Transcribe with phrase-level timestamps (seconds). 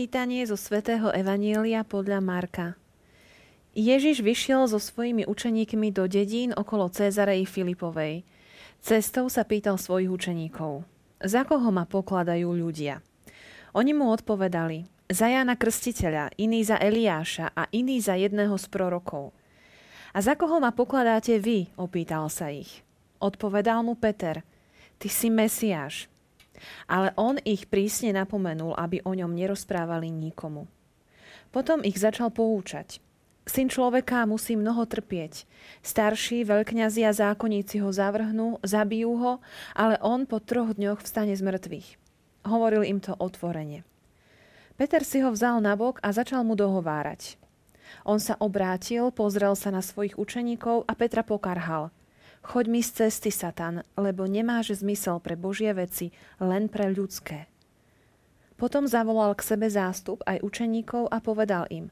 [0.00, 2.72] Čítanie zo svätého Evanielia podľa Marka.
[3.76, 8.24] Ježiš vyšiel so svojimi učeníkmi do dedín okolo Cézarei Filipovej.
[8.80, 10.88] Cestou sa pýtal svojich učeníkov.
[11.20, 13.04] Za koho ma pokladajú ľudia?
[13.76, 14.88] Oni mu odpovedali.
[15.12, 19.36] Za Jána Krstiteľa, iný za Eliáša a iný za jedného z prorokov.
[20.16, 21.68] A za koho ma pokladáte vy?
[21.76, 22.80] opýtal sa ich.
[23.20, 24.40] Odpovedal mu Peter.
[24.96, 26.08] Ty si Mesiáš.
[26.86, 30.66] Ale on ich prísne napomenul, aby o ňom nerozprávali nikomu.
[31.50, 33.02] Potom ich začal poučať.
[33.48, 35.48] Syn človeka musí mnoho trpieť.
[35.82, 39.32] Starší, veľkňazi a zákonníci ho zavrhnú, zabijú ho,
[39.74, 41.88] ale on po troch dňoch vstane z mŕtvych.
[42.46, 43.82] Hovoril im to otvorene.
[44.78, 47.36] Peter si ho vzal na bok a začal mu dohovárať.
[48.06, 51.90] On sa obrátil, pozrel sa na svojich učeníkov a Petra pokarhal–
[52.40, 56.08] Choď mi z cesty, Satan, lebo nemáš zmysel pre Božie veci,
[56.40, 57.46] len pre ľudské.
[58.60, 61.88] Potom zavolal k sebe zástup aj učeníkov a povedal im,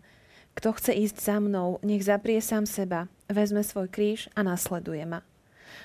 [0.52, 5.22] kto chce ísť za mnou, nech zaprie sám seba, vezme svoj kríž a nasleduje ma.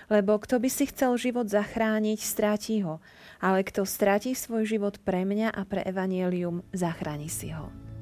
[0.10, 2.98] Lebo kto by si chcel život zachrániť, stráti ho,
[3.38, 7.93] ale kto stráti svoj život pre mňa a pre evanielium, zachráni si ho.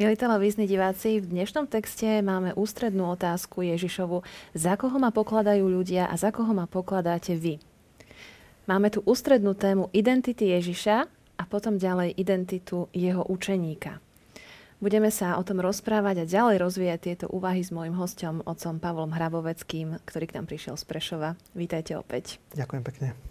[0.00, 4.24] Milí televízni diváci, v dnešnom texte máme ústrednú otázku Ježišovu.
[4.56, 7.60] Za koho ma pokladajú ľudia a za koho ma pokladáte vy?
[8.64, 11.04] Máme tu ústrednú tému identity Ježiša
[11.36, 14.00] a potom ďalej identitu jeho učeníka.
[14.80, 19.12] Budeme sa o tom rozprávať a ďalej rozvíjať tieto úvahy s môjim hostom, otcom Pavlom
[19.12, 21.36] Hraboveckým, ktorý k nám prišiel z Prešova.
[21.52, 22.40] Vítajte opäť.
[22.56, 23.29] Ďakujem pekne.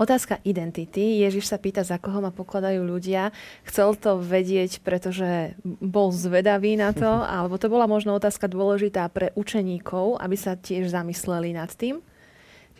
[0.00, 1.20] Otázka identity.
[1.20, 3.30] Ježiš sa pýta, za koho ma pokladajú ľudia.
[3.68, 9.30] Chcel to vedieť, pretože bol zvedavý na to, alebo to bola možno otázka dôležitá pre
[9.36, 12.00] učeníkov, aby sa tiež zamysleli nad tým.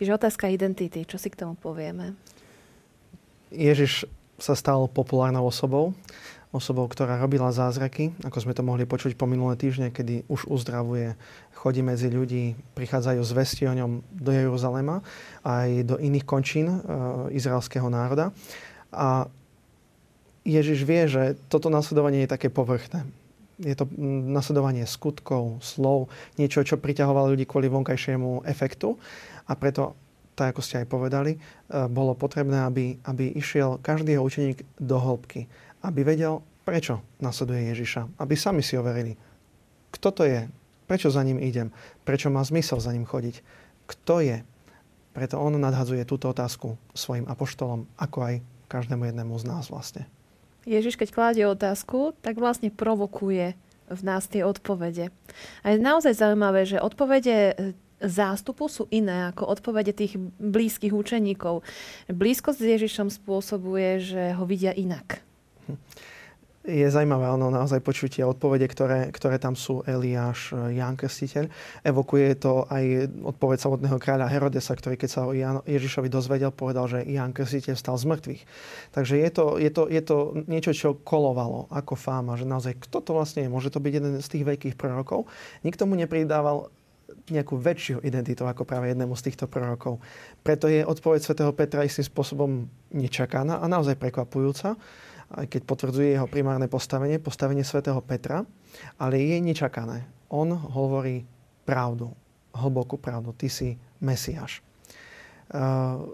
[0.01, 1.05] Čiže otázka identity.
[1.05, 2.17] Čo si k tomu povieme?
[3.53, 4.09] Ježiš
[4.41, 5.93] sa stal populárnou osobou
[6.53, 11.17] osobou, ktorá robila zázraky, ako sme to mohli počuť po minulé týždne, kedy už uzdravuje,
[11.57, 15.01] chodí medzi ľudí, prichádzajú zvesti o ňom do Jeruzalema
[15.41, 16.77] aj do iných končín e,
[17.33, 18.29] izraelského národa.
[18.93, 19.25] A
[20.45, 23.01] Ježiš vie, že toto nasledovanie je také povrchné.
[23.57, 23.89] Je to
[24.29, 28.93] nasledovanie skutkov, slov, niečo, čo priťahovalo ľudí kvôli vonkajšiemu efektu.
[29.49, 29.97] A preto,
[30.37, 31.39] tak ako ste aj povedali, e,
[31.89, 35.49] bolo potrebné, aby, aby išiel každý jeho učeník do hĺbky
[35.83, 38.17] aby vedel, prečo nasleduje Ježiša.
[38.23, 39.19] Aby sami si overili,
[39.91, 40.47] kto to je,
[40.87, 41.69] prečo za ním idem,
[42.07, 43.43] prečo má zmysel za ním chodiť,
[43.85, 44.37] kto je.
[45.13, 48.35] Preto on nadhadzuje túto otázku svojim apoštolom, ako aj
[48.71, 50.09] každému jednému z nás vlastne.
[50.63, 53.53] Ježiš, keď kladie otázku, tak vlastne provokuje
[53.91, 55.11] v nás tie odpovede.
[55.61, 57.53] A je naozaj zaujímavé, že odpovede e,
[57.99, 61.67] zástupu sú iné ako odpovede tých blízkych učeníkov.
[62.07, 65.21] Blízkosť s Ježišom spôsobuje, že ho vidia inak
[66.63, 71.51] je zaujímavé ono naozaj počutie odpovede, ktoré, ktoré tam sú Eliáš, Ján Krstiteľ.
[71.83, 76.87] Evokuje to aj odpoveď samotného kráľa Herodesa, ktorý keď sa o Jan, Ježišovi dozvedel, povedal,
[76.87, 78.41] že Ján Krstiteľ stal z mŕtvych.
[78.95, 80.17] Takže je to, je, to, je to
[80.47, 83.51] niečo, čo kolovalo ako fáma, že naozaj kto to vlastne je.
[83.51, 85.27] Môže to byť jeden z tých veľkých prorokov.
[85.67, 86.71] Nikto mu nepridával
[87.27, 89.99] nejakú väčšiu identitu ako práve jednému z týchto prorokov.
[90.39, 94.79] Preto je odpoveď svätého Petra istým spôsobom nečakaná a naozaj prekvapujúca
[95.33, 98.45] aj keď potvrdzuje jeho primárne postavenie, postavenie svätého Petra,
[99.01, 100.05] ale je nečakané.
[100.29, 101.25] On hovorí
[101.65, 102.13] pravdu,
[102.53, 103.33] hlbokú pravdu.
[103.33, 104.61] Ty si Mesiáš.
[105.49, 106.13] Uh,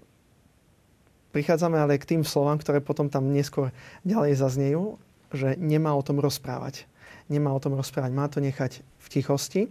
[1.36, 3.76] prichádzame ale k tým slovám, ktoré potom tam neskôr
[4.08, 5.00] ďalej zaznejú,
[5.36, 6.88] že nemá o tom rozprávať.
[7.30, 9.62] Nemá o tom rozprávať, má to nechať v tichosti.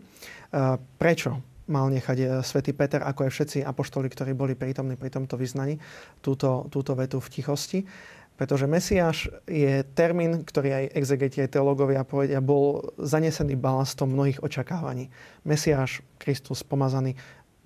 [0.52, 1.40] Uh, prečo?
[1.68, 5.76] mal nechať uh, svätý Peter, ako aj všetci apoštoli, ktorí boli prítomní pri tomto vyznaní,
[6.24, 7.84] túto, túto vetu v tichosti.
[8.38, 15.10] Pretože Mesiáš je termín, ktorý aj exegeti, aj teológovia povedia, bol zanesený balastom mnohých očakávaní.
[15.42, 17.18] Mesiáš, Kristus, pomazaný,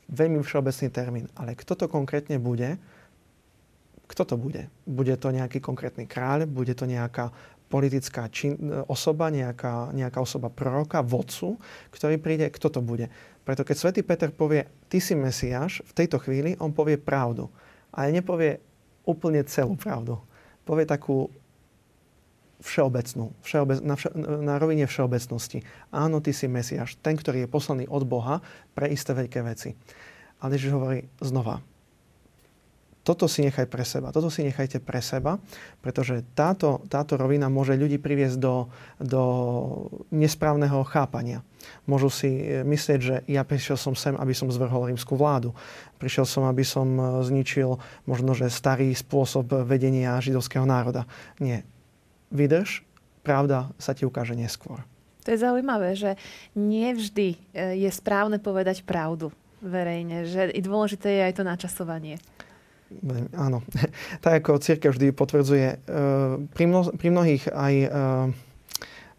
[0.09, 1.27] veľmi všeobecný termín.
[1.37, 2.81] Ale kto to konkrétne bude?
[4.09, 4.73] Kto to bude?
[4.89, 6.49] Bude to nejaký konkrétny kráľ?
[6.49, 7.29] Bude to nejaká
[7.69, 8.57] politická čin,
[8.89, 11.61] osoba, nejaká, nejaká osoba proroka, vodcu,
[11.93, 12.49] ktorý príde?
[12.49, 13.13] Kto to bude?
[13.45, 17.53] Preto keď svätý Peter povie, ty si Mesiáš, v tejto chvíli on povie pravdu.
[17.93, 18.57] Ale nepovie
[19.05, 20.17] úplne celú pravdu
[20.73, 21.29] povie takú
[22.65, 25.61] všeobecnú, všeobec, na, vše, na rovine všeobecnosti.
[25.93, 28.41] Áno, ty si Mesiáš, ten, ktorý je poslaný od Boha
[28.73, 29.77] pre isté veľké veci.
[30.41, 31.61] Ale Ježiš hovorí znova,
[33.03, 35.43] toto si nechaj pre seba, toto si nechajte pre seba,
[35.83, 38.71] pretože táto, táto rovina môže ľudí priviesť do,
[39.03, 39.23] do
[40.15, 41.43] nesprávneho chápania.
[41.87, 45.51] Môžu si e, myslieť, že ja prišiel som sem, aby som zvrhol rímsku vládu.
[45.99, 47.75] Prišiel som, aby som e, zničil
[48.07, 51.03] možno, že starý spôsob vedenia židovského národa.
[51.43, 51.67] Nie.
[52.31, 52.87] Vydrž,
[53.27, 54.87] pravda sa ti ukáže neskôr.
[55.27, 56.19] To je zaujímavé, že
[56.55, 57.39] nie vždy e,
[57.83, 62.19] je správne povedať pravdu verejne, že dôležité je aj to načasovanie.
[63.37, 63.65] Áno.
[64.25, 65.77] Tak ako církev vždy potvrdzuje, e,
[66.53, 67.89] pri, mno, pri mnohých aj e,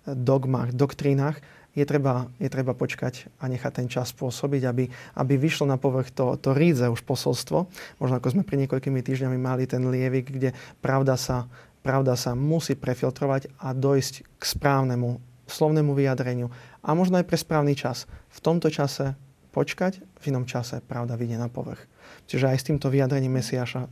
[0.08, 1.40] dogmách, doktrínach
[1.74, 4.86] je treba, je treba počkať a nechať ten čas pôsobiť, aby,
[5.18, 7.66] aby vyšlo na povrch to, to rídze už posolstvo.
[7.98, 10.54] Možno ako sme pri niekoľkými týždňami mali ten lievik, kde
[10.86, 11.50] pravda sa,
[11.82, 15.18] pravda sa musí prefiltrovať a dojsť k správnemu
[15.50, 16.54] slovnému vyjadreniu.
[16.86, 18.06] A možno aj pre správny čas.
[18.32, 19.18] V tomto čase
[19.54, 21.93] počkať, v inom čase pravda vyjde na povrch.
[22.28, 23.88] Čiže aj s týmto vyjadrením Mesiaša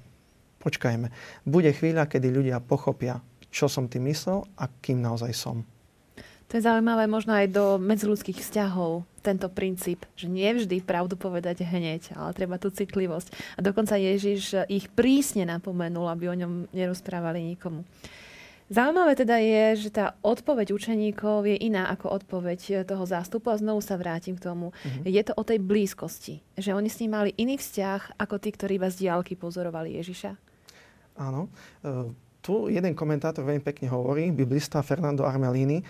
[0.61, 1.09] počkajme.
[1.43, 3.19] Bude chvíľa, kedy ľudia pochopia,
[3.49, 5.65] čo som tým myslel a kým naozaj som.
[6.51, 11.63] To je zaujímavé možno aj do medziludských vzťahov, tento princíp, že nie vždy pravdu povedať
[11.63, 13.55] hneď, ale treba tú citlivosť.
[13.55, 17.87] A dokonca Ježiš ich prísne napomenul, aby o ňom nerozprávali nikomu.
[18.71, 23.59] Zaujímavé teda je, že tá odpoveď učeníkov je iná ako odpoveď eh, toho zástupu a
[23.59, 24.71] znovu sa vrátim k tomu.
[24.71, 25.11] Mm-hmm.
[25.11, 28.79] Je to o tej blízkosti, že oni s ním mali iný vzťah ako tí, ktorí
[28.79, 30.31] vás diálky pozorovali Ježiša.
[31.19, 31.51] Áno.
[31.83, 35.85] E, tu jeden komentátor veľmi pekne hovorí, biblista Fernando Armelini, e,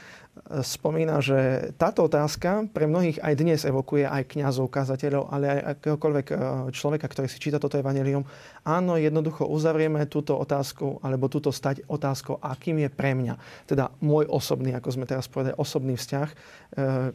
[0.60, 6.28] spomína, že táto otázka pre mnohých aj dnes evokuje aj kňazov, kazateľov, ale aj akéhokoľvek
[6.28, 6.36] e,
[6.76, 8.28] človeka, ktorý si číta toto evanelium.
[8.68, 14.28] Áno, jednoducho uzavrieme túto otázku, alebo túto stať otázkou, akým je pre mňa, teda môj
[14.28, 16.36] osobný, ako sme teraz povedali, osobný vzťah e,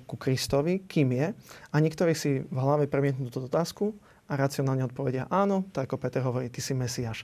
[0.08, 1.26] ku Kristovi, kým je.
[1.70, 3.92] A niektorí si v hlave premietnú túto otázku
[4.26, 7.22] a racionálne odpovedia áno, tak ako Peter hovorí, ty si Mesiáš.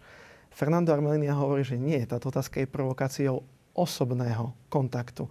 [0.53, 5.25] Fernando Armelinia hovorí, že nie, táto otázka je provokáciou osobného kontaktu.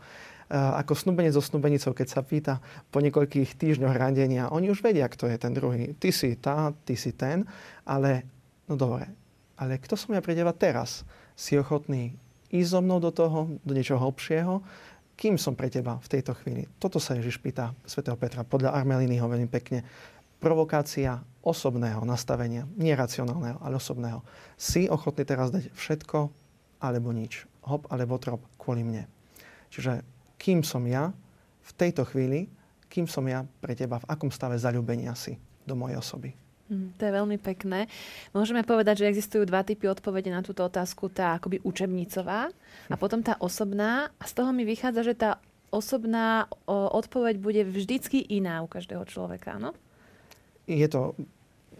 [0.52, 2.60] Ako snúbenec so snúbenicou, keď sa pýta
[2.92, 5.96] po niekoľkých týždňoch randenia, oni už vedia, kto je ten druhý.
[5.96, 7.48] Ty si tá, ty si ten,
[7.88, 8.28] ale
[8.68, 9.08] no dobre,
[9.56, 11.08] ale kto som ja pre teba teraz?
[11.40, 12.20] Si ochotný
[12.52, 14.60] ísť so mnou do toho, do niečoho hlbšieho?
[15.16, 16.68] Kým som pre teba v tejto chvíli?
[16.82, 19.86] Toto sa Ježiš pýta svätého Petra, podľa Armelínyho veľmi pekne
[20.42, 24.26] provokácia osobného nastavenia, nie racionálneho, ale osobného.
[24.58, 26.34] Si ochotný teraz dať všetko
[26.82, 27.46] alebo nič.
[27.70, 29.06] Hop alebo trop kvôli mne.
[29.70, 30.02] Čiže
[30.42, 31.14] kým som ja
[31.62, 32.50] v tejto chvíli,
[32.90, 36.34] kým som ja pre teba, v akom stave zalúbenia si do mojej osoby.
[36.68, 37.86] Mm, to je veľmi pekné.
[38.34, 41.14] Môžeme povedať, že existujú dva typy odpovede na túto otázku.
[41.14, 42.50] Tá akoby učebnicová
[42.90, 44.10] a potom tá osobná.
[44.18, 45.32] A z toho mi vychádza, že tá
[45.72, 49.56] osobná odpoveď bude vždycky iná u každého človeka.
[49.62, 49.72] No?
[50.72, 51.02] Je to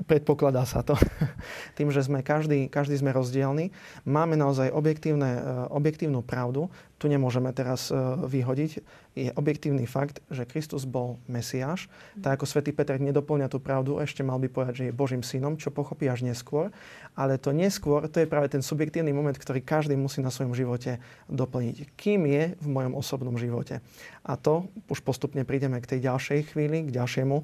[0.06, 0.98] predpokladá sa to
[1.78, 3.70] tým, že sme každý, každý sme rozdielni.
[4.08, 6.70] Máme naozaj objektívne, e, objektívnu pravdu.
[6.98, 8.72] Tu nemôžeme teraz e, vyhodiť.
[9.18, 11.92] Je objektívny fakt, že Kristus bol Mesiáš.
[12.18, 15.60] Tak ako svätý Peter nedoplňa tú pravdu, ešte mal by povedať, že je Božím synom,
[15.60, 16.72] čo pochopí až neskôr.
[17.18, 21.04] Ale to neskôr, to je práve ten subjektívny moment, ktorý každý musí na svojom živote
[21.28, 21.92] doplniť.
[22.00, 23.84] Kým je v mojom osobnom živote.
[24.22, 27.44] A to už postupne prídeme k tej ďalšej chvíli, k ďalšiemu e,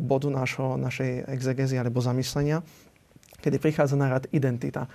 [0.00, 2.64] bodu našo, našej exegezy alebo zamyslenia,
[3.44, 4.88] kedy prichádza na rad identita.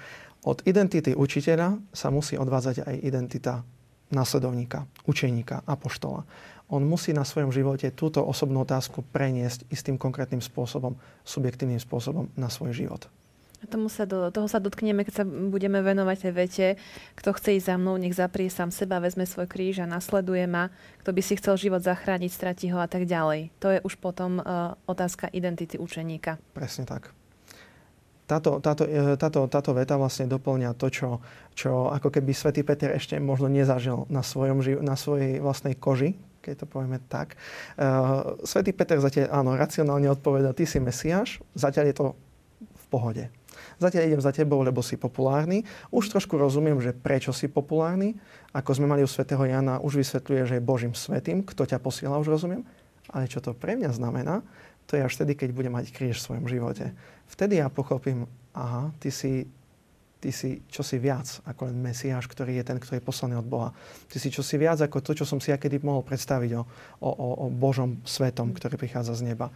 [0.48, 3.62] Od identity učiteľa sa musí odvádzať aj identita
[4.10, 6.26] následovníka, učeníka, apoštola.
[6.70, 12.50] On musí na svojom živote túto osobnú otázku preniesť istým konkrétnym spôsobom, subjektívnym spôsobom na
[12.50, 13.10] svoj život.
[13.68, 16.68] Tomu sa do, toho sa dotkneme, keď sa budeme venovať tej vete,
[17.20, 20.72] kto chce ísť za mnou, nech zaprie sám seba, vezme svoj kríž a nasleduje ma.
[21.04, 23.52] Kto by si chcel život zachrániť, stratí ho a tak ďalej.
[23.60, 26.40] To je už potom uh, otázka identity učeníka.
[26.56, 27.12] Presne tak.
[28.30, 31.10] Táto, táto, e, táto, táto veta vlastne doplňa to, čo,
[31.58, 36.14] čo ako keby svätý Peter ešte možno nezažil na, svojom, na svojej vlastnej koži,
[36.46, 37.34] keď to povieme tak.
[37.74, 42.08] Uh, svätý Peter zatiaľ, áno, racionálne odpoveda, ty si Mesiáš, zatiaľ je to
[42.62, 43.26] v pohode.
[43.78, 45.64] Zatiaľ idem za tebou, lebo si populárny.
[45.90, 48.18] Už trošku rozumiem, že prečo si populárny.
[48.52, 51.46] Ako sme mali u svätého Jana, už vysvetľuje, že je Božím svetým.
[51.46, 52.66] Kto ťa posiela, už rozumiem.
[53.10, 54.46] Ale čo to pre mňa znamená,
[54.90, 56.98] to je až vtedy, keď budem mať kríž v svojom živote.
[57.30, 58.26] Vtedy ja pochopím,
[58.58, 59.46] aha, ty si,
[60.18, 63.70] ty si čosi viac ako len Mesiáš, ktorý je ten, ktorý je poslaný od Boha.
[64.10, 66.66] Ty si čosi viac ako to, čo som si ja kedy mohol predstaviť o,
[67.06, 69.54] o, o Božom svetom, ktorý prichádza z neba.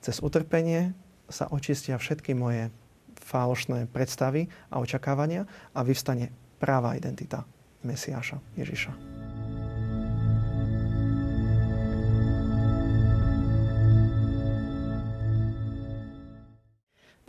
[0.00, 0.96] Cez utrpenie
[1.28, 2.72] sa očistia všetky moje
[3.20, 5.44] falošné predstavy a očakávania
[5.76, 7.44] a vyvstane práva identita.
[7.80, 9.19] Mesiáša, Ježiša.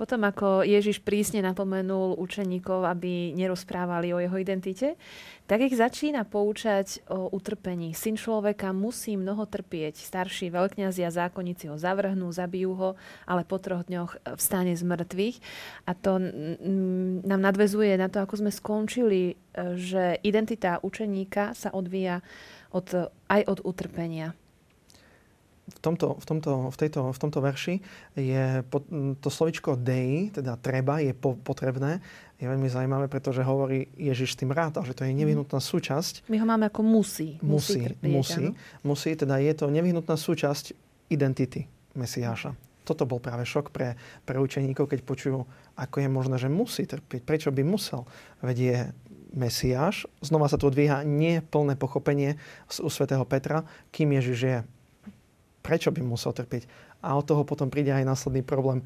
[0.01, 4.97] Potom ako Ježiš prísne napomenul učeníkov, aby nerozprávali o jeho identite,
[5.45, 7.93] tak ich začína poučať o utrpení.
[7.93, 10.01] Syn človeka musí mnoho trpieť.
[10.01, 12.89] Starší veľkňazi a zákonníci ho zavrhnú, zabijú ho,
[13.29, 15.37] ale po troch dňoch vstane z mŕtvych.
[15.85, 16.17] A to
[17.21, 19.33] nám nadvezuje na to, ako sme skončili, e,
[19.77, 22.25] že identita učeníka sa odvíja
[22.73, 24.33] od, aj od utrpenia
[25.71, 27.75] v tomto, v, tomto, v, tejto, v tomto verši
[28.19, 28.61] je
[29.23, 32.03] to slovičko dei, teda treba, je po, potrebné.
[32.41, 36.25] Je veľmi zaujímavé, pretože hovorí Ježiš tým rád, že to je nevyhnutná súčasť.
[36.25, 37.37] My ho máme ako musí.
[37.39, 38.45] Musí, musí, trpieť, musí,
[38.81, 40.73] musí, teda je to nevyhnutná súčasť
[41.13, 42.57] identity Mesiáša.
[42.81, 43.93] Toto bol práve šok pre,
[44.25, 45.45] pre učeníkov, keď počujú,
[45.77, 47.21] ako je možné, že musí trpieť.
[47.21, 48.09] Prečo by musel?
[48.41, 48.77] Veď je
[49.37, 50.09] Mesiáš.
[50.19, 52.41] Znova sa tu odvíha neplné pochopenie
[52.81, 53.63] u svätého Petra,
[53.93, 54.57] kým Ježiš je
[55.61, 56.65] prečo by musel trpieť.
[57.05, 58.85] A od toho potom príde aj následný problém,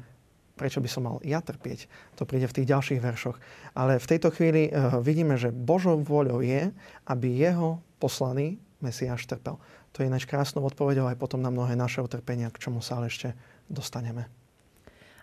[0.56, 1.88] prečo by som mal ja trpieť.
[2.16, 3.36] To príde v tých ďalších veršoch.
[3.76, 6.72] Ale v tejto chvíli uh, vidíme, že Božou voľou je,
[7.04, 9.60] aby jeho poslaný Mesiáš trpel.
[9.96, 13.08] To je ináč krásnou odpovedou aj potom na mnohé naše utrpenia, k čomu sa ale
[13.08, 13.32] ešte
[13.72, 14.28] dostaneme.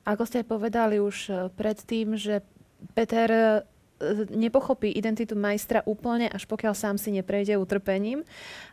[0.04, 2.42] Ako ste povedali už e, predtým, že
[2.98, 3.42] Peter e,
[4.34, 8.26] nepochopí identitu majstra úplne, až pokiaľ sám si neprejde utrpením.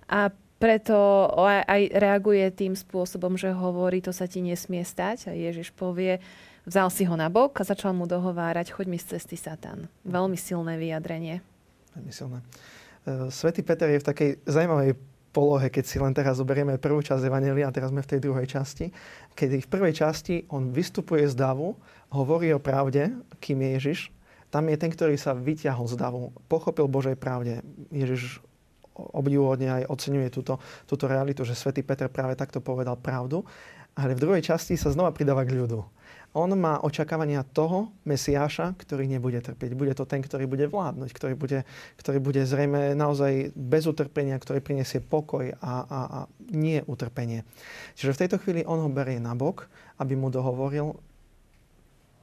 [0.08, 1.26] A preto
[1.64, 5.32] aj reaguje tým spôsobom, že hovorí, to sa ti nesmie stať.
[5.32, 6.20] A Ježiš povie,
[6.68, 9.88] vzal si ho na bok a začal mu dohovárať, choď mi z cesty Satan.
[10.04, 11.40] Veľmi silné vyjadrenie.
[11.96, 12.38] Veľmi silné.
[13.08, 15.00] E, Svetý Peter je v takej zaujímavej
[15.32, 18.46] polohe, keď si len teraz zoberieme prvú časť Evangelia a teraz sme v tej druhej
[18.50, 18.92] časti.
[19.32, 21.78] Keď v prvej časti on vystupuje z davu,
[22.12, 24.00] hovorí o pravde, kým je Ježiš.
[24.50, 27.62] Tam je ten, ktorý sa vyťahol z davu, pochopil Božej pravde.
[27.94, 28.42] Ježiš
[29.16, 33.42] obdivuhodne aj oceňuje túto, túto realitu, že svätý Peter práve takto povedal pravdu.
[33.98, 35.82] Ale v druhej časti sa znova pridáva k ľudu.
[36.30, 39.74] On má očakávania toho Mesiáša, ktorý nebude trpieť.
[39.74, 41.66] Bude to ten, ktorý bude vládnuť, ktorý bude,
[41.98, 46.18] ktorý bude zrejme naozaj bez utrpenia, ktorý prinesie pokoj a, a, a
[46.54, 47.42] nie utrpenie.
[47.98, 49.66] Čiže v tejto chvíli on ho berie na bok,
[49.98, 50.94] aby mu dohovoril,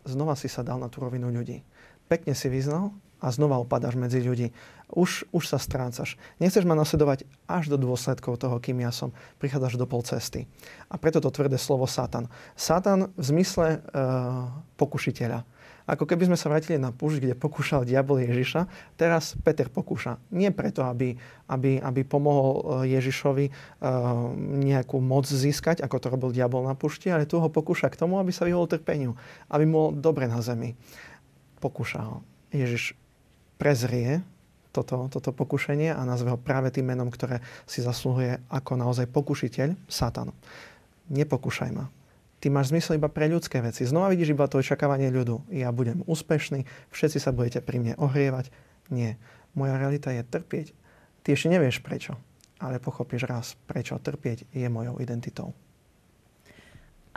[0.07, 1.59] znova si sa dal na tú rovinu ľudí.
[2.07, 4.53] Pekne si vyznal, a znova upadáš medzi ľudí.
[4.87, 6.15] Už, už sa strácaš.
[6.39, 9.11] Nechceš ma nasledovať až do dôsledkov toho, kým ja som.
[9.41, 10.47] Prichádzaš do pol cesty.
[10.87, 12.31] A preto to tvrdé slovo Satan.
[12.55, 14.47] Satan v zmysle uh,
[14.79, 15.43] pokušiteľa.
[15.87, 18.67] Ako keby sme sa vrátili na púšť, kde pokúšal diabol Ježiša,
[18.99, 20.19] teraz Peter pokúša.
[20.35, 21.15] Nie preto, aby,
[21.47, 23.55] aby, aby pomohol eh, Ježišovi uh,
[24.35, 28.19] nejakú moc získať, ako to robil diabol na púšti, ale tu ho pokúša k tomu,
[28.19, 29.15] aby sa vyhol trpeniu.
[29.47, 30.75] Aby mu dobre na zemi.
[31.63, 32.19] Pokúša ho.
[32.51, 32.99] Ježiš
[33.57, 34.21] prezrie
[34.71, 39.73] toto, toto pokušenie a nazve ho práve tým menom, ktoré si zasluhuje ako naozaj pokušiteľ,
[39.89, 40.29] Satan.
[41.09, 41.89] Nepokúšaj ma.
[42.37, 43.81] Ty máš zmysel iba pre ľudské veci.
[43.81, 45.49] Znova vidíš iba to očakávanie ľudu.
[45.49, 48.53] Ja budem úspešný, všetci sa budete pri mne ohrievať.
[48.93, 49.17] Nie.
[49.57, 50.77] Moja realita je trpieť.
[51.25, 52.13] Ty ešte nevieš prečo,
[52.61, 55.57] ale pochopíš raz, prečo trpieť je mojou identitou.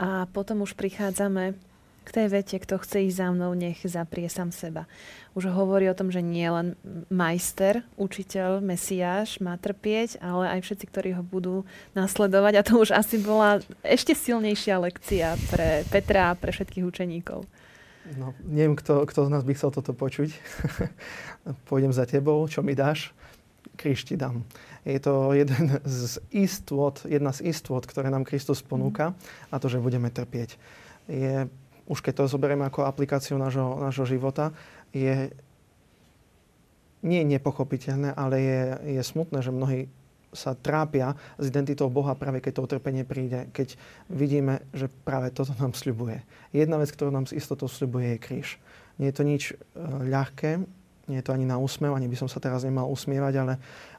[0.01, 1.53] A potom už prichádzame
[2.01, 4.89] k tej vete, kto chce ísť za mnou, nech zaprie sám seba.
[5.37, 6.75] Už hovorí o tom, že nie len
[7.07, 11.63] majster, učiteľ, mesiáš má trpieť, ale aj všetci, ktorí ho budú
[11.95, 12.53] nasledovať.
[12.59, 17.47] A to už asi bola ešte silnejšia lekcia pre Petra a pre všetkých učeníkov.
[18.17, 20.33] No, neviem, kto, kto z nás by chcel toto počuť.
[21.69, 23.13] Pôjdem za tebou, čo mi dáš?
[23.77, 24.43] Kríž ti dám.
[24.81, 29.13] Je to jeden z istôt, jedna z istôt, ktoré nám Kristus ponúka
[29.53, 30.57] a to, že budeme trpieť.
[31.05, 31.45] Je
[31.91, 34.55] už keď to zoberieme ako aplikáciu nášho, nášho života,
[34.95, 35.27] je
[37.03, 38.61] nie nepochopiteľné, ale je,
[38.95, 39.91] je smutné, že mnohí
[40.31, 43.75] sa trápia s identitou Boha práve keď to utrpenie príde, keď
[44.07, 46.23] vidíme, že práve toto nám sľubuje.
[46.55, 48.47] Jedna vec, ktorú nám s istotou sľubuje, je kríž.
[48.95, 49.55] Nie je to nič e,
[50.07, 50.63] ľahké,
[51.11, 53.53] nie je to ani na úsmev, ani by som sa teraz nemal usmievať, ale,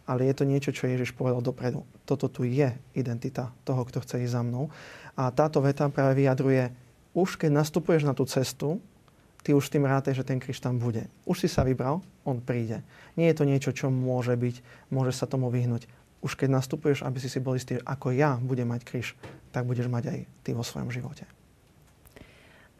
[0.09, 1.85] ale je to niečo, čo Ježiš povedal dopredu.
[2.09, 4.73] Toto tu je identita toho, kto chce ísť za mnou.
[5.13, 6.73] A táto veta práve vyjadruje
[7.12, 8.81] už keď nastupuješ na tú cestu,
[9.42, 11.11] ty už tým rátaj, že ten kríž tam bude.
[11.26, 12.81] Už si sa vybral, on príde.
[13.19, 15.90] Nie je to niečo, čo môže byť, môže sa tomu vyhnúť.
[16.23, 19.19] Už keď nastupuješ, aby si si bol istý, ako ja budem mať kríž,
[19.50, 21.26] tak budeš mať aj ty vo svojom živote.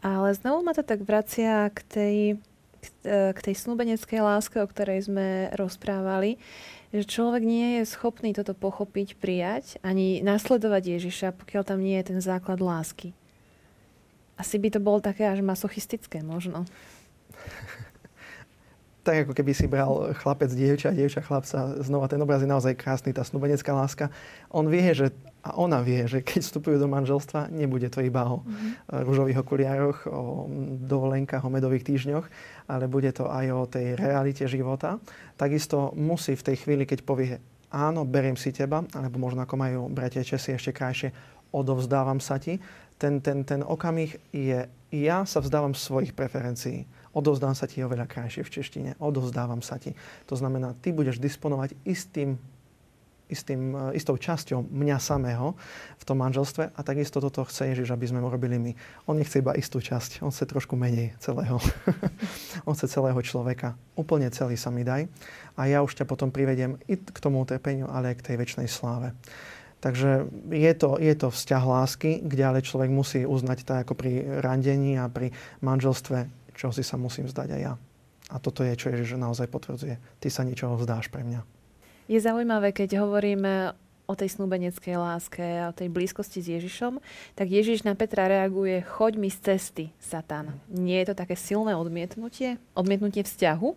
[0.02, 2.16] Ale znovu ma to tak vracia k tej,
[3.06, 6.38] k tej snúbeneckej láske, o ktorej sme rozprávali,
[6.94, 12.14] že človek nie je schopný toto pochopiť, prijať, ani nasledovať Ježiša, pokiaľ tam nie je
[12.14, 13.14] ten základ lásky.
[14.42, 16.66] Asi by to bolo také až masochistické možno.
[19.06, 21.78] tak ako keby si bral chlapec, dievča, dievča, chlapca.
[21.82, 24.11] Znova ten obraz je naozaj krásny, tá snúbenecká láska.
[24.50, 25.11] On vie, že
[25.42, 29.02] a ona vie, že keď vstupujú do manželstva, nebude to iba o mm-hmm.
[29.02, 30.46] rúžových okuliároch, o
[30.87, 32.26] dovolenkách, o medových týždňoch,
[32.70, 35.02] ale bude to aj o tej realite života.
[35.34, 37.42] Takisto musí v tej chvíli, keď povie
[37.75, 41.11] áno, beriem si teba, alebo možno ako majú bratia Česi ešte krajšie,
[41.50, 42.62] odovzdávam sa ti,
[43.02, 48.42] ten, ten, ten okamih je, ja sa vzdávam svojich preferencií odovzdám sa ti oveľa krajšie
[48.42, 49.92] v češtine, odovzdávam sa ti.
[50.28, 52.40] To znamená, ty budeš disponovať istým,
[53.28, 55.56] istým, e, istou časťou mňa samého
[56.00, 58.73] v tom manželstve a takisto toto chce Ježiš, aby sme urobili my.
[59.09, 61.61] On nechce iba istú časť, on chce trošku menej celého.
[62.68, 63.76] on chce celého človeka.
[63.97, 65.09] Úplne celý sa mi daj
[65.56, 68.68] a ja už ťa potom privediem i k tomu utrpeniu, ale aj k tej väčšnej
[68.68, 69.12] sláve.
[69.82, 74.38] Takže je to, je to vzťah lásky, kde ale človek musí uznať tak ako pri
[74.38, 77.74] randení a pri manželstve čo si sa musím vzdať aj ja.
[78.32, 79.98] A toto je, čo Ježiš naozaj potvrdzuje.
[80.22, 81.44] Ty sa ničoho vzdáš pre mňa.
[82.08, 87.00] Je zaujímavé, keď hovoríme o tej snúbeneckej láske a o tej blízkosti s Ježišom,
[87.34, 90.54] tak Ježiš na Petra reaguje, choď mi z cesty, Satan.
[90.68, 92.60] Nie je to také silné odmietnutie?
[92.76, 93.68] Odmietnutie vzťahu?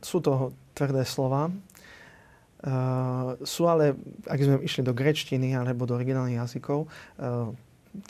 [0.00, 1.50] Sú to tvrdé slova.
[2.66, 3.94] Uh, sú ale,
[4.26, 7.54] ak sme išli do grečtiny alebo do originálnych jazykov, uh,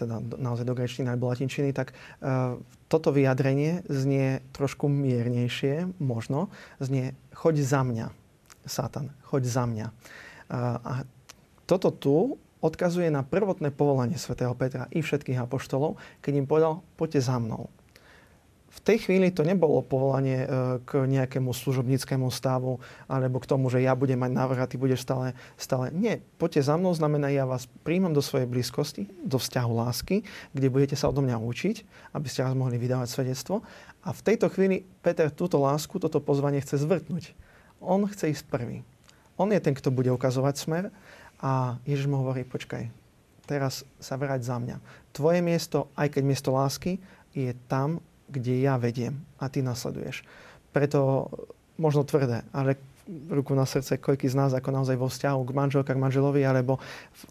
[0.00, 1.92] teda naozaj do grečtiny alebo latinčiny, tak
[2.24, 2.56] uh,
[2.88, 6.48] toto vyjadrenie znie trošku miernejšie, možno,
[6.80, 8.06] znie choď za mňa,
[8.64, 9.86] Satan, choď za mňa.
[10.86, 11.02] A
[11.66, 17.26] toto tu odkazuje na prvotné povolanie svätého Petra i všetkých apoštolov, keď im povedal, poďte
[17.26, 17.66] za mnou
[18.86, 20.48] tej chvíli to nebolo povolanie e,
[20.86, 22.78] k nejakému služobníckému stavu
[23.10, 25.90] alebo k tomu, že ja budem mať návrh a ty budeš stále, stále.
[25.90, 30.22] Nie, poďte za mnou, znamená, ja vás príjmam do svojej blízkosti, do vzťahu lásky,
[30.54, 31.76] kde budete sa odo mňa učiť,
[32.14, 33.66] aby ste raz mohli vydávať svedectvo.
[34.06, 37.34] A v tejto chvíli Peter túto lásku, toto pozvanie chce zvrtnúť.
[37.82, 38.86] On chce ísť prvý.
[39.34, 40.84] On je ten, kto bude ukazovať smer
[41.42, 42.88] a Ježiš mu hovorí, počkaj,
[43.50, 44.76] teraz sa vrať za mňa.
[45.10, 47.02] Tvoje miesto, aj keď miesto lásky,
[47.36, 50.26] je tam, kde ja vediem a ty nasleduješ.
[50.74, 51.30] Preto
[51.78, 55.94] možno tvrdé, ale ruku na srdce, koľký z nás ako naozaj vo vzťahu k manželke,
[55.94, 56.82] k manželovi, alebo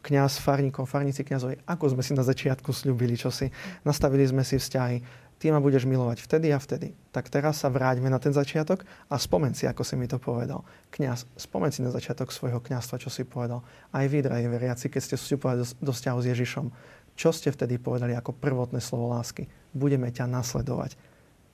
[0.08, 3.52] kňaz, farníkom, farníci kňazovi, ako sme si na začiatku slúbili, čo si.
[3.84, 5.28] Nastavili sme si vzťahy.
[5.36, 6.96] Ty ma budeš milovať vtedy a vtedy.
[7.12, 10.64] Tak teraz sa vráťme na ten začiatok a spomen si, ako si mi to povedal.
[10.96, 13.60] Kňaz, spomen si na začiatok svojho kňazstva, čo si povedal.
[13.92, 16.66] Aj vy, drahí veriaci, keď ste vstupovali do, do vzťahu s Ježišom.
[17.16, 19.48] Čo ste vtedy povedali ako prvotné slovo lásky?
[19.76, 20.96] budeme ťa nasledovať.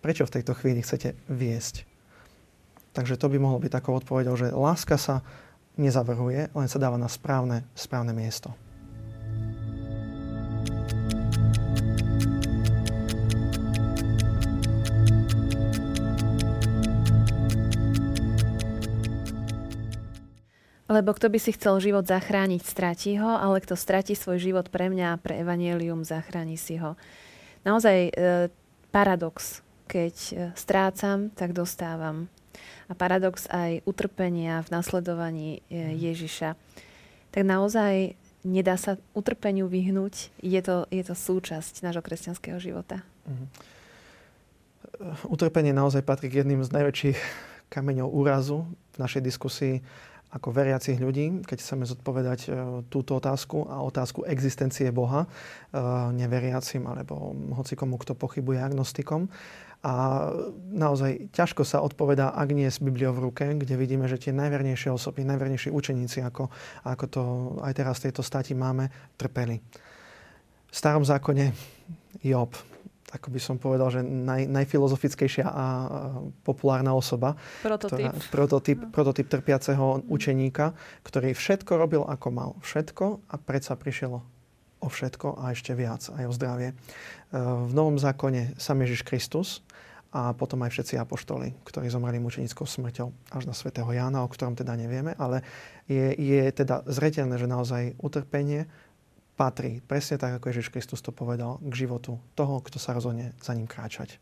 [0.06, 1.90] Prečo v tejto chvíli chcete viesť?
[2.94, 5.26] Takže to by mohlo byť takou odpovedou, že láska sa
[5.82, 8.54] nezavrhuje, len sa dáva na správne, správne miesto.
[20.92, 24.92] Lebo kto by si chcel život zachrániť, stratí ho, ale kto stratí svoj život pre
[24.92, 27.00] mňa a pre evanielium, zachráni si ho
[27.64, 28.52] naozaj e,
[28.92, 29.64] paradox.
[29.88, 32.28] Keď e, strácam, tak dostávam.
[32.92, 35.96] A paradox aj utrpenia v nasledovaní e, mhm.
[35.96, 36.50] Ježiša.
[37.32, 40.34] Tak naozaj nedá sa utrpeniu vyhnúť.
[40.44, 43.06] Je to, je to súčasť nášho kresťanského života.
[43.24, 43.48] Mm.
[45.30, 47.20] Utrpenie naozaj patrí k jedným z najväčších
[47.72, 49.76] kameňov úrazu v našej diskusii
[50.32, 52.50] ako veriacich ľudí, keď chceme zodpovedať e,
[52.88, 55.28] túto otázku a otázku existencie Boha e,
[56.16, 59.28] neveriacim alebo hocikomu, kto pochybuje agnostikom.
[59.82, 60.30] A
[60.72, 64.94] naozaj ťažko sa odpovedá, ak nie s Bibliou v ruke, kde vidíme, že tie najvernejšie
[64.94, 66.54] osoby, najvernejší učeníci, ako,
[66.86, 67.22] ako to
[67.66, 69.58] aj teraz v tejto stati máme, trpeli.
[70.72, 71.52] V starom zákone
[72.22, 72.54] Job,
[73.12, 75.66] ako by som povedal, že naj, najfilozofickejšia a
[76.48, 77.36] populárna osoba.
[77.60, 78.08] Prototyp.
[78.08, 78.90] Ktorá, prototyp, no.
[78.90, 80.72] prototyp trpiaceho učeníka,
[81.04, 82.52] ktorý všetko robil ako mal.
[82.64, 84.24] Všetko a predsa prišiel
[84.82, 86.74] o všetko a ešte viac, aj o zdravie.
[86.74, 86.76] E,
[87.38, 89.62] v Novom zákone sam Ježiš Kristus
[90.12, 94.58] a potom aj všetci apoštoli, ktorí zomreli mučenickou smrťou až na svätého Jána, o ktorom
[94.58, 95.46] teda nevieme, ale
[95.88, 98.68] je, je teda zretelné, že naozaj utrpenie,
[99.36, 103.58] patrí, presne tak, ako Ježiš Kristus to povedal, k životu toho, kto sa rozhodne za
[103.58, 104.22] ním kráčať.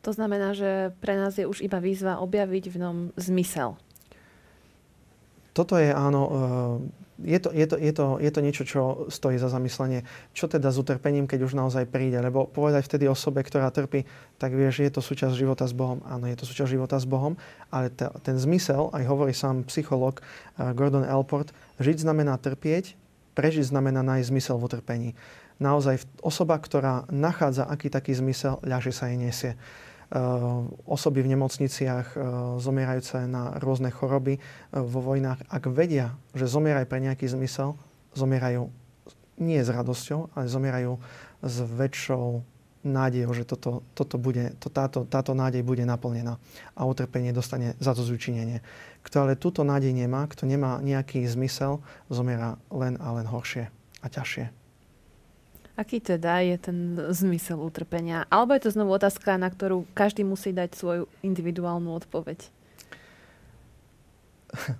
[0.00, 3.76] To znamená, že pre nás je už iba výzva objaviť v ňom zmysel.
[5.52, 9.36] Toto je áno, eh, je to, je, to, je, to, je to niečo, čo stojí
[9.36, 10.08] za zamyslenie.
[10.32, 12.16] Čo teda s utrpením, keď už naozaj príde?
[12.16, 14.08] Lebo povedať vtedy osobe, ktorá trpí,
[14.40, 16.00] tak vieš, je to súčasť života s Bohom.
[16.08, 17.36] Áno, je to súčasť života s Bohom,
[17.68, 22.96] ale t- ten zmysel, aj hovorí sám psycholog eh, Gordon Elport, žiť znamená trpieť,
[23.34, 25.10] prežiť znamená nájsť zmysel v utrpení.
[25.60, 29.52] Naozaj osoba, ktorá nachádza aký taký zmysel, ľahšie sa jej nesie.
[30.90, 32.18] osoby v nemocniciach
[32.58, 34.42] zomierajúce na rôzne choroby
[34.74, 37.78] vo vojnách, ak vedia, že zomierajú pre nejaký zmysel,
[38.18, 38.66] zomierajú
[39.38, 40.98] nie s radosťou, ale zomierajú
[41.46, 42.42] s väčšou
[42.80, 46.40] nádejou, že toto, toto bude, to, táto, táto nádej bude naplnená
[46.72, 48.64] a utrpenie dostane za to zúčinenie.
[49.00, 51.80] Kto ale túto nádej nemá, kto nemá nejaký zmysel,
[52.12, 54.60] zomiera len a len horšie a ťažšie.
[55.80, 58.28] Aký teda je ten zmysel utrpenia?
[58.28, 62.52] Alebo je to znovu otázka, na ktorú každý musí dať svoju individuálnu odpoveď?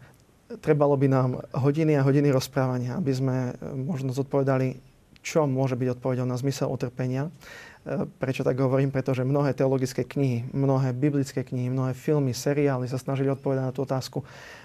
[0.66, 4.76] Trebalo by nám hodiny a hodiny rozprávania, aby sme možno zodpovedali,
[5.24, 7.32] čo môže byť odpovedou na zmysel utrpenia.
[7.80, 8.92] E, prečo tak hovorím?
[8.92, 13.88] Pretože mnohé teologické knihy, mnohé biblické knihy, mnohé filmy, seriály sa snažili odpovedať na tú
[13.88, 14.20] otázku.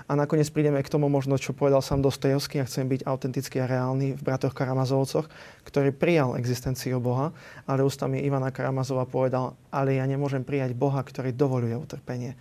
[0.06, 3.72] A nakoniec prídeme k tomu možno, čo povedal sám Dostojevský, a chcem byť autentický a
[3.72, 5.32] reálny v Bratoch Karamazovcoch,
[5.64, 7.32] ktorý prijal existenciu Boha,
[7.64, 12.36] ale ústami Ivana Karamazova povedal, ale ja nemôžem prijať Boha, ktorý dovoluje utrpenie.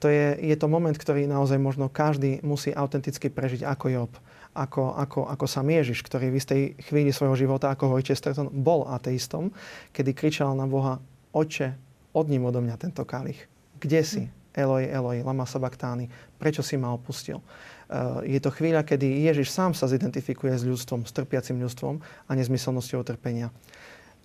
[0.00, 4.12] To je, je to moment, ktorý naozaj možno každý musí autenticky prežiť ako Job
[4.54, 6.60] ako, ako, ako sám Ježiš, ktorý v istej
[6.90, 9.54] chvíli svojho života ako Hoj Chesterton bol ateistom,
[9.94, 10.98] kedy kričal na Boha,
[11.30, 11.78] Oče,
[12.10, 13.46] odním odo mňa tento kalich.
[13.78, 14.22] Kde si?
[14.50, 16.10] Eloi, Eloi, lama sabachthani.
[16.34, 17.38] Prečo si ma opustil?
[17.38, 22.30] Uh, je to chvíľa, kedy Ježiš sám sa zidentifikuje s ľudstvom, s trpiacim ľudstvom a
[22.34, 23.54] nezmyselnosťou utrpenia.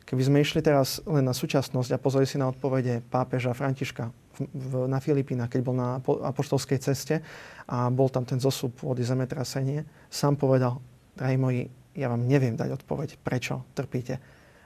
[0.05, 4.87] Keby sme išli teraz len na súčasnosť a pozreli si na odpovede pápeža Františka v,
[4.87, 7.23] na Filipínach, keď bol na apoštolskej ceste
[7.65, 10.79] a bol tam ten zosup vody zemetrasenie, sám povedal,
[11.15, 14.19] drahí moji, ja vám neviem dať odpoveď, prečo trpíte.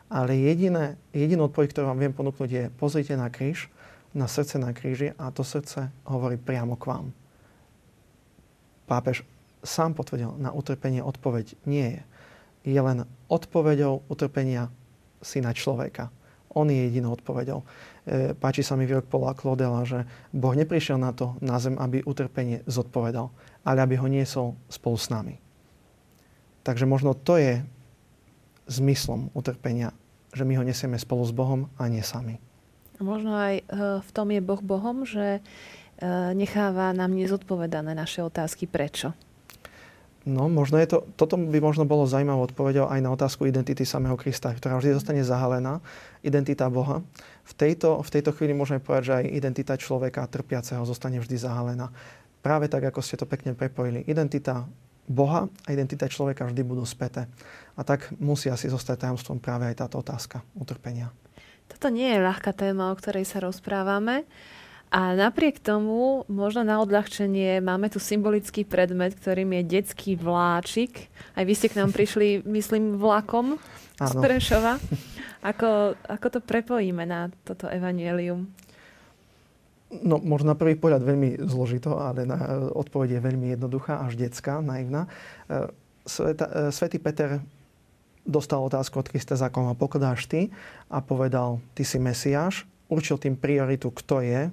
[0.09, 3.69] Ale jediné, jedinú odpoveď, ktorú vám viem ponúknuť je, pozrite na kríž,
[4.13, 7.05] na srdce na kríži a to srdce hovorí priamo k vám.
[8.89, 9.21] Pápež
[9.61, 12.01] sám potvrdil, na utrpenie odpoveď nie je.
[12.73, 14.73] Je len odpoveďou utrpenia
[15.21, 16.09] syna človeka.
[16.57, 17.61] On je jedinou odpoveďou.
[17.61, 17.65] E,
[18.33, 22.65] páči sa mi výrok Paula Klodela, že Boh neprišiel na to, na zem, aby utrpenie
[22.65, 23.29] zodpovedal,
[23.61, 25.37] ale aby ho niesol spolu s nami.
[26.65, 27.61] Takže možno to je
[28.69, 29.93] zmyslom utrpenia,
[30.33, 32.37] že my ho nesieme spolu s Bohom a nie sami.
[32.99, 33.63] Možno aj e,
[34.03, 35.41] v tom je Boh Bohom, že e,
[36.35, 39.15] necháva nám nezodpovedané naše otázky prečo.
[40.29, 44.13] No, možno je to, toto by možno bolo zaujímavou odpovedou aj na otázku identity samého
[44.13, 45.81] Krista, ktorá vždy zostane zahalená,
[46.21, 47.01] identita Boha.
[47.49, 51.89] V tejto, v tejto chvíli môžeme povedať, že aj identita človeka trpiaceho zostane vždy zahalená.
[52.45, 54.05] Práve tak, ako ste to pekne prepojili.
[54.05, 54.69] Identita
[55.09, 57.25] Boha a identita človeka vždy budú späté.
[57.73, 61.09] A tak musí asi zostať tajomstvom práve aj táto otázka utrpenia.
[61.65, 64.29] Toto nie je ľahká téma, o ktorej sa rozprávame.
[64.89, 71.13] A napriek tomu, možno na odľahčenie, máme tu symbolický predmet, ktorým je detský vláčik.
[71.37, 73.61] Aj vy ste k nám prišli, myslím, vlakom
[74.01, 74.81] z Prešova.
[75.39, 78.51] Ako, ako to prepojíme na toto evanielium?
[80.03, 84.59] No, možno na prvý pohľad veľmi zložito, ale na, odpoveď je veľmi jednoduchá, až detská,
[84.59, 85.07] naivná.
[85.47, 85.71] E,
[86.03, 87.39] Sveta, e, Svetý Peter
[88.27, 90.51] dostal otázku od Krista, za koho pokladáš ty
[90.91, 92.67] a povedal, ty si Mesiáš.
[92.91, 94.51] Určil tým prioritu, kto je,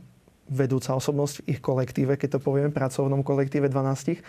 [0.50, 4.22] vedúca osobnosť v ich kolektíve, keď to povieme, pracovnom kolektíve 12.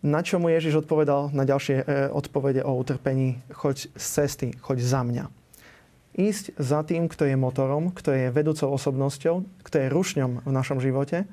[0.00, 3.40] Na čo mu Ježiš odpovedal na ďalšie e, odpovede o utrpení?
[3.52, 5.24] Choď z cesty, choď za mňa.
[6.16, 10.80] Ísť za tým, kto je motorom, kto je vedúcou osobnosťou, kto je rušňom v našom
[10.80, 11.28] živote,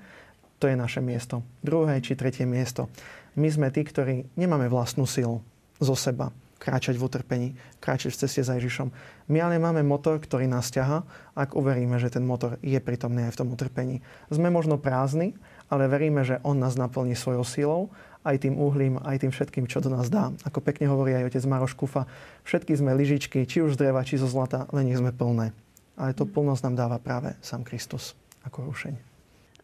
[0.60, 1.46] to je naše miesto.
[1.64, 2.92] Druhé či tretie miesto.
[3.38, 5.40] My sme tí, ktorí nemáme vlastnú silu
[5.78, 8.90] zo seba kráčať v utrpení, kráčať v ceste za Ježišom.
[9.30, 11.06] My ale máme motor, ktorý nás ťaha,
[11.38, 14.02] ak uveríme, že ten motor je prítomný aj v tom utrpení.
[14.34, 15.38] Sme možno prázdni,
[15.70, 17.82] ale veríme, že On nás naplní svojou silou,
[18.28, 20.36] aj tým uhlím, aj tým všetkým, čo do nás dá.
[20.44, 22.04] Ako pekne hovorí aj otec Maroš Kufa,
[22.44, 25.56] všetky sme lyžičky, či už z dreva, či zo zlata, len nech sme plné.
[25.96, 28.94] Ale to plnosť nám dáva práve sám Kristus ako rušeň.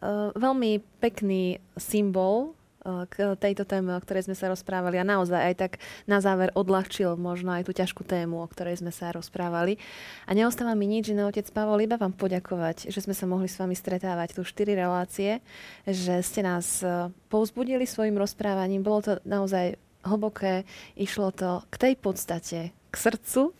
[0.04, 2.52] Uh, veľmi pekný symbol
[2.84, 5.72] k tejto téme, o ktorej sme sa rozprávali a naozaj aj tak
[6.04, 9.80] na záver odľahčil možno aj tú ťažkú tému, o ktorej sme sa rozprávali.
[10.28, 13.56] A neostáva mi nič, že otec Pavol, iba vám poďakovať, že sme sa mohli s
[13.56, 15.40] vami stretávať tu štyri relácie,
[15.88, 18.84] že ste nás e, povzbudili svojim rozprávaním.
[18.84, 20.68] Bolo to naozaj hlboké,
[21.00, 22.60] išlo to k tej podstate,
[22.92, 23.56] k srdcu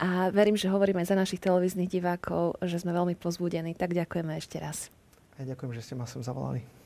[0.00, 3.76] a verím, že hovoríme aj za našich televíznych divákov, že sme veľmi pozbudení.
[3.76, 4.88] Tak ďakujeme ešte raz.
[5.36, 6.81] A ďakujem, že ste ma sem zavolali.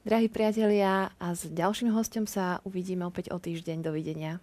[0.00, 3.84] Drahí priatelia, a s ďalším hostom sa uvidíme opäť o týždeň.
[3.84, 4.40] Dovidenia.